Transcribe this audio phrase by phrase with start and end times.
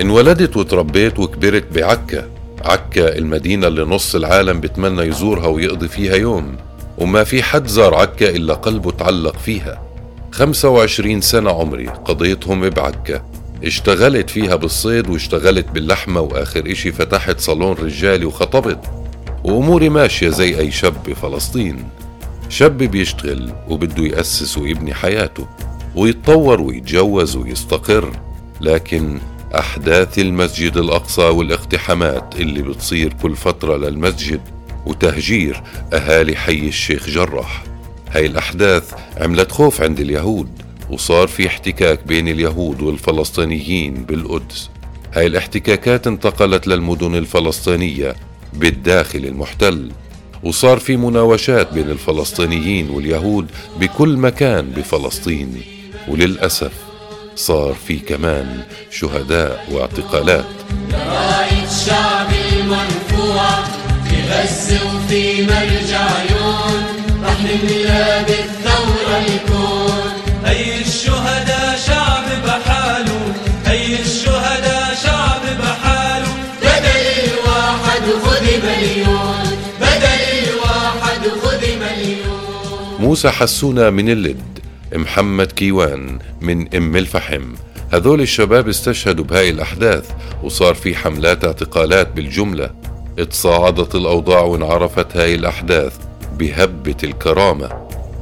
[0.00, 2.28] انولدت وتربيت وكبرت بعكا.
[2.64, 6.56] عكا المدينة اللي نص العالم بتمنى يزورها ويقضي فيها يوم.
[6.98, 9.82] وما في حد زار عكا إلا قلبه تعلق فيها.
[10.32, 13.24] 25 سنة عمري قضيتهم بعكا.
[13.64, 18.80] اشتغلت فيها بالصيد واشتغلت باللحمة وآخر إشي فتحت صالون رجالي وخطبت.
[19.44, 21.84] وأموري ماشية زي أي شاب بفلسطين.
[22.48, 25.46] شاب بيشتغل وبده يأسس ويبني حياته.
[25.96, 28.12] ويتطور ويتجوز ويستقر.
[28.60, 29.18] لكن
[29.54, 34.40] أحداث المسجد الأقصى والاقتحامات اللي بتصير كل فترة للمسجد
[34.86, 37.64] وتهجير أهالي حي الشيخ جرح
[38.10, 40.48] هاي الأحداث عملت خوف عند اليهود
[40.90, 44.70] وصار في احتكاك بين اليهود والفلسطينيين بالقدس.
[45.12, 48.16] هاي الاحتكاكات انتقلت للمدن الفلسطينية
[48.54, 49.90] بالداخل المحتل
[50.42, 53.46] وصار في مناوشات بين الفلسطينيين واليهود
[53.80, 55.62] بكل مكان بفلسطين.
[56.08, 56.89] وللأسف
[57.46, 60.44] صار في كمان شهداء واعتقالات.
[60.92, 63.48] راية الشعب المرفوع
[64.04, 66.82] في غزة وفي مرجع عيون
[67.24, 70.12] رح نملى بالثورة الكون
[70.44, 73.34] هي الشهداء شعب بحاله.
[73.66, 76.32] هي الشهداء شعب بحاله.
[76.62, 79.58] بدل الواحد خذ مليون.
[79.80, 82.96] بدل الواحد خذ مليون.
[82.98, 84.59] موسى حسونا من اللد.
[84.94, 87.42] محمد كيوان من أم الفحم.
[87.92, 90.10] هذول الشباب استشهدوا بهاي الأحداث
[90.42, 92.70] وصار في حملات اعتقالات بالجملة.
[93.18, 95.98] اتصاعدت الأوضاع وانعرفت هاي الأحداث
[96.38, 97.70] بهبة الكرامة.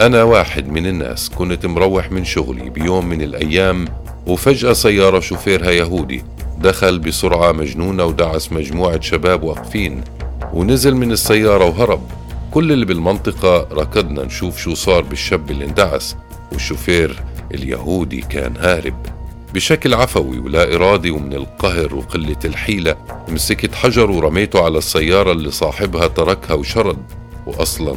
[0.00, 3.84] أنا واحد من الناس كنت مروح من شغلي بيوم من الأيام
[4.26, 6.24] وفجأة سيارة شوفيرها يهودي
[6.58, 10.04] دخل بسرعة مجنونة ودعس مجموعة شباب واقفين
[10.52, 12.02] ونزل من السيارة وهرب.
[12.50, 16.16] كل اللي بالمنطقة ركضنا نشوف شو صار بالشاب اللي اندعس.
[16.52, 17.22] والشوفير
[17.54, 19.06] اليهودي كان هارب.
[19.54, 22.96] بشكل عفوي ولا إرادي ومن القهر وقلة الحيلة
[23.28, 26.98] مسكت حجر ورميته على السيارة اللي صاحبها تركها وشرد.
[27.46, 27.96] وأصلا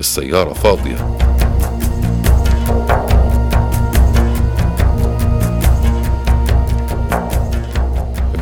[0.00, 1.16] السيارة فاضية.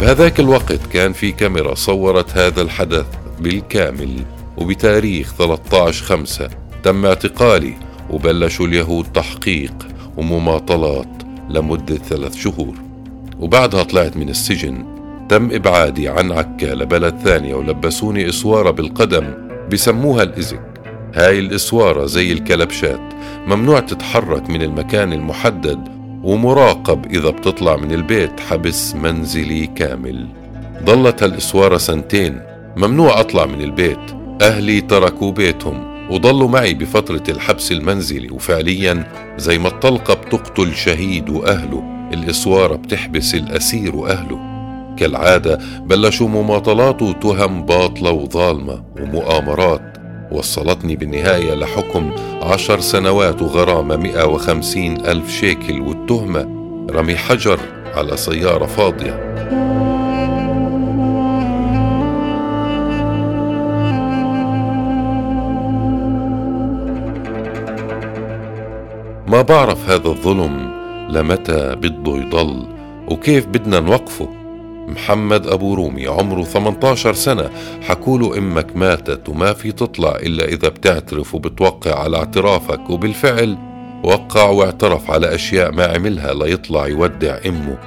[0.01, 3.07] بهذاك الوقت كان في كاميرا صورت هذا الحدث
[3.41, 4.25] بالكامل
[4.57, 6.51] وبتاريخ 13 خمسة.
[6.83, 7.75] تم اعتقالي
[8.15, 12.75] وبلشوا اليهود تحقيق ومماطلات لمدة ثلاث شهور.
[13.41, 14.85] وبعدها طلعت من السجن
[15.29, 19.35] تم إبعادي عن عكا لبلد ثانية ولبسوني إسوارة بالقدم
[19.73, 20.61] بسموها الإزك.
[21.15, 23.01] هاي الإسوارة زي الكلبشات
[23.47, 25.89] ممنوع تتحرك من المكان المحدد
[26.23, 30.29] ومراقب إذا بتطلع من البيت حبس منزلي كامل.
[30.85, 32.41] ضلت هالإسوارة سنتين
[32.77, 33.99] ممنوع أطلع من البيت
[34.43, 35.94] أهلي تركوا بيتهم.
[36.11, 41.83] وضلوا معي بفترة الحبس المنزلي وفعليا زي ما الطلقة بتقتل شهيد وأهله
[42.13, 44.55] الإسوارة بتحبس الأسير وأهله
[44.97, 49.95] كالعادة بلشوا مماطلات وتهم باطلة وظالمة ومؤامرات.
[50.33, 56.43] وصلتني بالنهاية لحكم عشر سنوات وغرامة 150 ألف شيكل والتهمة.
[56.91, 57.61] رمي حجر
[57.95, 59.35] على سيارة فاضية.
[69.35, 70.71] ما بعرف هذا الظلم
[71.11, 72.67] لمتى بده يضل
[73.09, 74.29] وكيف بدنا نوقفه؟
[74.89, 77.51] محمد أبو رومي عمره 18 سنة.
[77.83, 83.59] حكوله إمك ماتت وما في تطلع إلا إذا بتعترف وبتوقع على اعترافك وبالفعل
[84.05, 87.79] وقع واعترف على أشياء ما عملها ليطلع يودع أمه.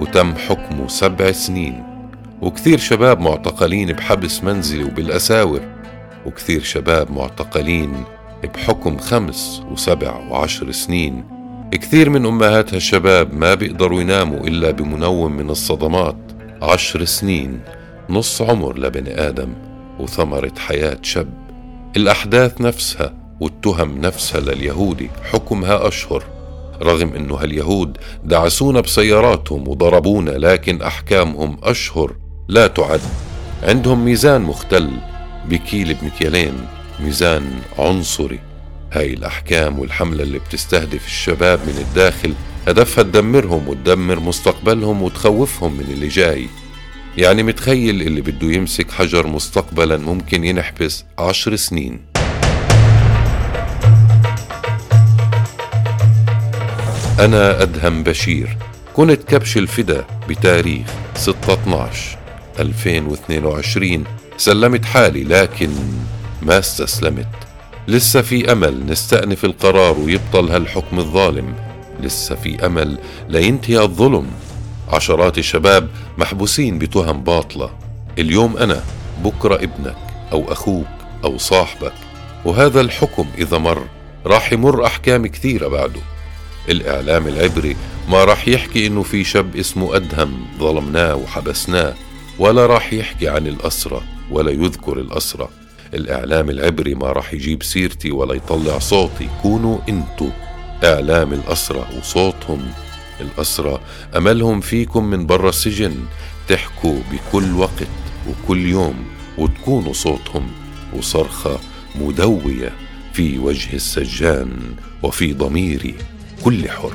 [0.00, 1.82] وتم حكمه سبع سنين.
[2.42, 5.60] وكثير شباب معتقلين بحبس منزلي وبالأساور.
[6.26, 8.04] وكثير شباب معتقلين
[8.44, 11.24] بحكم خمس وسبع وعشر سنين
[11.72, 16.16] كثير من أمهات هالشباب ما بيقدروا يناموا إلا بمنوم من الصدمات.
[16.62, 17.60] عشر سنين
[18.10, 19.52] نص عمر لبني آدم
[20.00, 21.28] وثمرة حياة شاب.
[21.96, 26.24] الأحداث نفسها والتهم نفسها لليهودي حكمها أشهر.
[26.82, 32.16] رغم أنه هاليهود دعسونا بسياراتهم وضربونا لكن أحكامهم أشهر
[32.48, 33.00] لا تعد.
[33.62, 34.90] عندهم ميزان مختل
[35.48, 36.54] بكيل بمكيالين.
[37.00, 38.40] ميزان عنصري.
[38.92, 42.34] هاي الأحكام والحملة اللي بتستهدف الشباب من الداخل
[42.68, 46.48] هدفها تدمرهم وتدمر مستقبلهم وتخوفهم من اللي جاي.
[47.16, 52.00] يعني متخيل اللي بده يمسك حجر مستقبلا ممكن ينحبس عشر سنين.
[57.20, 58.56] أنا أدهم بشير.
[58.94, 61.88] كنت كبش الفدا بتاريخ 6
[62.58, 64.04] 2022
[64.36, 65.70] سلمت حالي لكن
[66.46, 67.28] ما استسلمت.
[67.88, 71.54] لسه في أمل نستأنف القرار ويبطل هالحكم الظالم.
[72.00, 72.98] لسه في أمل
[73.28, 74.26] لينتهي الظلم.
[74.88, 75.88] عشرات الشباب
[76.18, 77.70] محبوسين بتهم باطلة.
[78.18, 78.82] اليوم أنا
[79.24, 79.96] بكرة ابنك
[80.32, 80.86] أو أخوك
[81.24, 81.92] أو صاحبك.
[82.44, 83.86] وهذا الحكم إذا مر
[84.26, 86.00] راح يمر أحكام كثيرة بعده.
[86.68, 87.76] الإعلام العبري
[88.08, 91.94] ما راح يحكي إنه في شاب اسمه أدهم ظلمناه وحبسناه
[92.38, 95.48] ولا راح يحكي عن الأسرة ولا يذكر الأسرة.
[95.94, 99.28] الإعلام العبري ما راح يجيب سيرتي ولا يطلع صوتي.
[99.42, 100.28] كونوا انتو
[100.84, 102.68] إعلام الأسرة وصوتهم
[103.20, 103.80] الأسرة
[104.16, 105.94] أملهم فيكم من برا السجن.
[106.48, 107.88] تحكوا بكل وقت
[108.28, 109.04] وكل يوم
[109.38, 110.50] وتكونوا صوتهم
[110.92, 111.58] وصرخة
[112.00, 112.72] مدوية
[113.12, 114.50] في وجه السجان
[115.02, 115.94] وفي ضميري.
[116.44, 116.92] كل حر.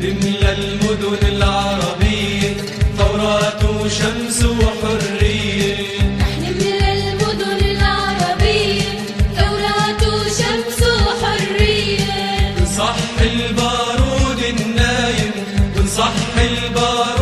[0.00, 1.67] نملى المدن العربية
[13.20, 15.32] البارود النايم
[15.76, 17.17] ونصح البارود